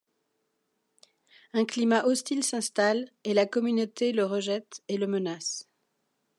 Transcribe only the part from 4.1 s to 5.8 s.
le rejette et le menace.